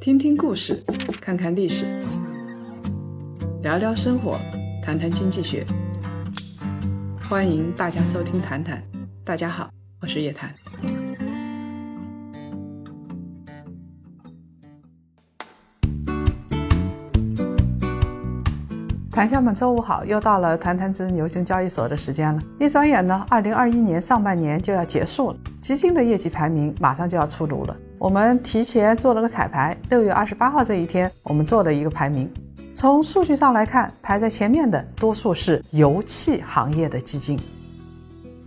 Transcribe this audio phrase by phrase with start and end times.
[0.00, 0.84] 听听故事，
[1.20, 1.86] 看看历史，
[3.62, 4.38] 聊聊生活，
[4.82, 5.64] 谈谈经济学。
[7.28, 8.78] 欢迎大家收听《谈谈》，
[9.24, 9.70] 大家好，
[10.00, 10.54] 我是叶檀。
[19.10, 22.42] 谈笑们，周五好，又到了谈谈之牛熊交易所的时间了。
[22.58, 27.76] 一转眼呢，二零二一年上半年就要结束了，基金的业绩排名马上就要出炉了。
[27.98, 32.30] 我们提前做了个彩排，六月二十八号这一天，我们做了一个排名。
[32.74, 37.38] 从数据上来看，排在前面的多数是油气行业的基金。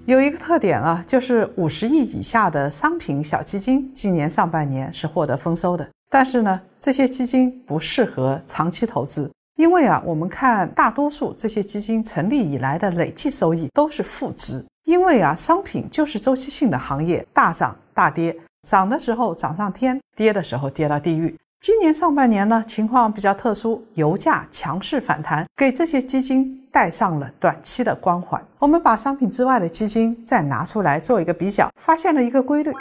[0.05, 5.87] 有一个特点啊，就是五十亿以下的商品小基金，今年上半年是获得丰收的。
[6.09, 9.31] 但是呢，这些基金不适合长期投资。
[9.57, 14.63] 因为啊，我们看大多数这些基金成立以来的累计收益都是负值。
[14.85, 21.33] 因为啊，商品就是周期性的行业，大涨大跌，涨的时候涨上天，跌的时候跌到地狱。
[21.61, 28.45] 今年上半年呢，情况比较特殊，油价强势反弹，给这些基金带上了短期的光环。
[28.59, 32.73] 我们把商品之外的基金再拿出来做一个比较，发现了一个规律：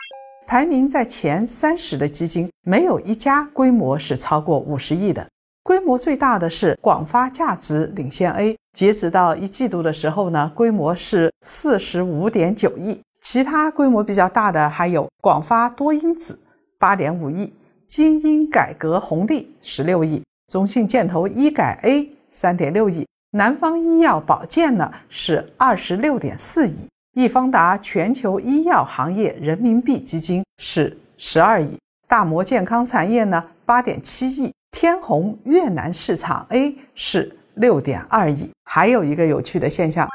[0.49, 5.25] 排名在前三十的基金，没有一家规模是超过五十亿的。
[5.63, 13.01] 规模最大的是广发价值领先 A，截止到一季度的时候呢，规模是四十五点九亿。
[13.29, 16.39] 其他规模比较大的还有广发多因子
[16.79, 17.53] 八点五亿，
[17.85, 34.53] 精英改革红利十六亿，中信建投医改 A 三点六亿，南方医药保健呢是二十六点四亿，易方达全球医药行业人民币基金是十二亿，大摩健康产业呢八点七亿。
[34.71, 38.49] 天弘越南市场 A 是六点二亿。
[38.71, 40.07] 还有一个有趣的现象，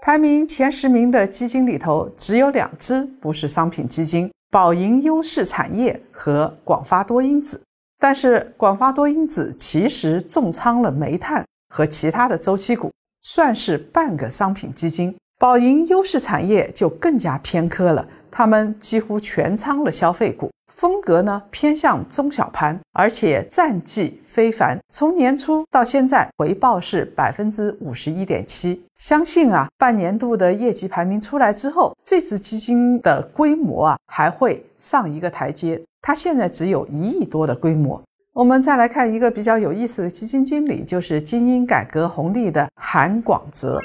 [0.00, 7.60] 排名前十名的基金里头，只有两只不是商品基金：宝盈优势产业和广发多因子。
[7.98, 12.90] 但是广发多因子其实重仓了煤炭和其他的周期股，
[13.22, 15.14] 算是半个商品基金。
[15.38, 20.50] 宝盈优势产业就更加偏科了，他们几乎全仓了消费股。
[20.66, 24.76] 风格呢偏向中小盘，而且战绩非凡。
[24.92, 28.82] 从年初到现在，回报是百分之五十一点七。
[28.96, 35.80] 相信啊，半年度的业绩排名出来之后，这支基金的规模啊还会上一个台阶。
[36.02, 38.02] 它现在只有一亿多的规模。
[38.32, 43.80] 我们再来看一个比较有意思的基金经理，就是精英改革红利的韩广泽。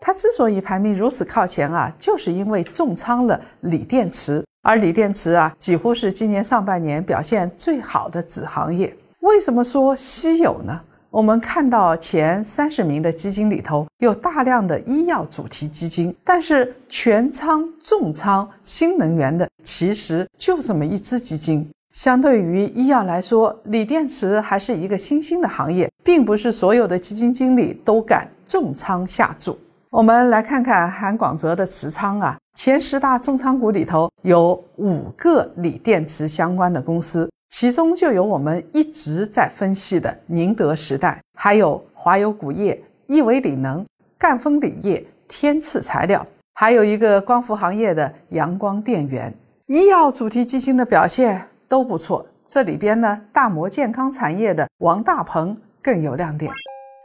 [0.00, 4.42] 它之所以排名如此靠前啊，就是因为重仓了锂电池。
[4.62, 8.94] 而锂电池啊，几乎是今年上半年表现最好的子行业。
[9.20, 10.80] 为什么说稀有呢？
[11.10, 21.68] 我们看到前三十名的基金里头有大量的医药主题基金，但是全仓重仓新能源的其实就这么一只基金。
[21.92, 29.58] 相对于医药来说，锂电池还是一个新兴的行业，并不是所有的基金经理都敢重仓下注。
[29.90, 43.84] 我们来看看韩广泽的持仓啊，前十大重仓股里头有五个锂电池相关的公司，其中就有我们一直在分析的宁德时代，还有华油钴业、亿维锂能、
[44.16, 46.24] 赣锋锂业、天赐材料，
[46.54, 49.34] 还有一个光伏行业的阳光电源。
[49.66, 56.52] 医药主题基金的表现都不错，这里边呢，大摩健康产业的王大鹏更有亮点。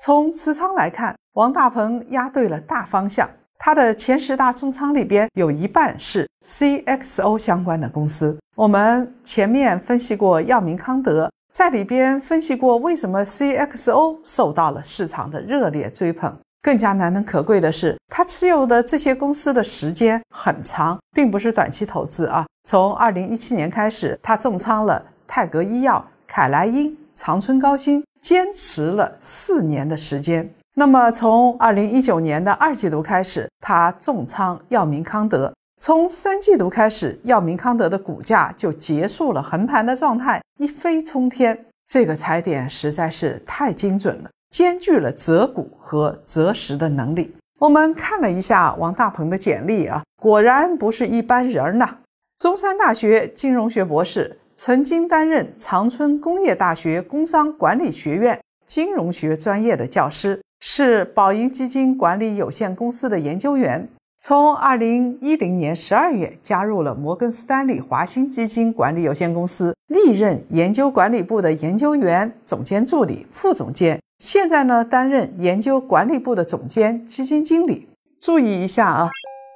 [0.05, 1.15] 从持仓来看。
[1.33, 3.27] 王大鹏押对了大方向，
[3.57, 8.37] 他的前十大重仓里边有一半是 CXO 相关的公司。
[8.55, 16.37] 我们前面分析过药明康德，在里边分析过为什么 CXO 受到了市场的热烈追捧。
[16.61, 22.45] 更加难能可贵的是，他持有的这些公司的时间很长，并不是短期投资啊。
[22.69, 30.47] 从二零一七年开始，他重仓了泰格医药、凯莱英、长春高新，坚持了四年的时间。
[30.75, 35.51] 那么，从二零一九年的二季度开始，他重仓药明康德。
[35.81, 41.65] 从三季度开始，药明康德的股价就结束了横盘的状态，一飞冲天。
[41.87, 47.33] 这个踩点实在是太精准了，兼具了择股和择时的能力。
[47.59, 51.97] 我们看了一下王大鹏的简历啊，果然不是一般人呐。
[52.37, 60.41] 中山大学金融学博士，曾经担任长春工业大学工商管理学院金融学专业的教师。
[60.61, 63.87] 是宝盈基金管理有限公司的研究员，
[64.21, 77.87] 从二零一零年十二月加入了摩根斯丹利华兴基金管理有限公司，历任研究管理部的研究员、总监助理、副总监，现在呢担任研究管理部的总监、基金经理。
[78.19, 79.09] 注意一下啊，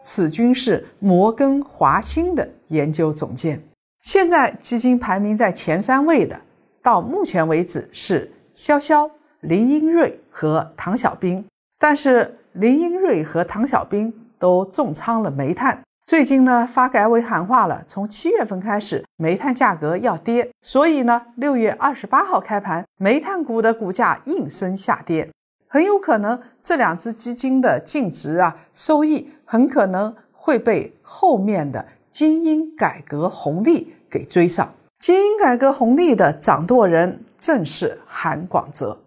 [0.04, 3.64] 此君是摩根华兴的研究总监。
[4.02, 6.40] 现在基金排名在前三位的，
[6.82, 9.10] 到目前为止是潇潇、
[9.42, 11.46] 林英瑞和唐小兵，
[11.78, 15.82] 但是林英瑞和唐小兵都重仓了煤炭。
[16.06, 25.30] 最近呢，发改委喊话了，从七月份开始，煤炭价格要跌，所以呢，六月二十八号开盘，煤炭股的股价应声下跌，
[25.68, 34.74] 很有可能这两只基金的净值啊，收益很可能会被后面的精英改革红利给追上。
[35.00, 39.00] 精英改革红利的掌舵人正是韩广泽，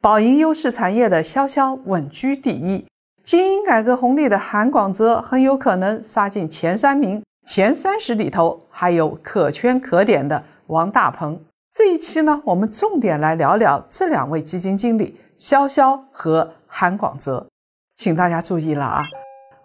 [0.00, 2.84] 宝盈优势产业的潇潇稳居第一。
[3.22, 11.40] 精英改革红利的韩广泽很有可能杀进前三名，前三十里头还有可圈可点的王大鹏。
[11.72, 17.46] 这一期呢，我们重点来聊聊这两位基金经理潇潇和韩广泽，
[17.94, 19.04] 请大家注意了啊！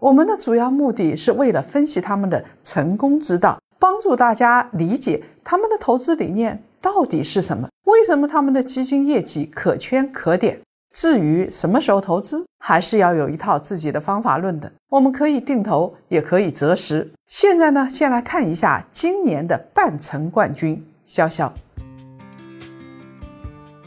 [0.03, 10.59] 我们的主要目的是为了分析他们的成功之道，帮助大家理解他们的投资理念到底是什么，为什么他们的基金业绩可圈可点。
[10.91, 14.69] 至于什么时候投资，还是要有一套自己的方法论的。
[14.89, 17.09] 我们可以定投，也可以择时。
[17.27, 21.49] 现在呢，先来看一下今年的半程冠军潇潇。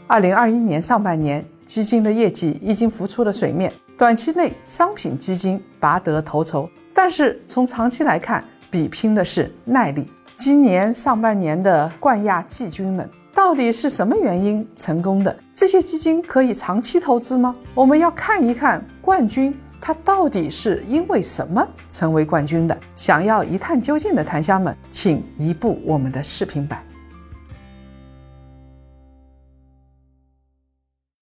[0.07, 10.07] 二零二一年上半年，基金的业绩已经浮出了水面，短期内商品基金拔得头筹，但是从长期来看，比拼的是耐力。
[10.35, 13.09] 今年上半年的冠亚季军们。
[13.33, 15.35] 到底是什么原因成功的？
[15.53, 17.55] 这些基金可以长期投资吗？
[17.73, 22.77] 我们要看一看冠军他到底是因为什么成为冠军的。
[22.95, 26.83] 想要一探究竟的檀香们，请移步我们的视频版。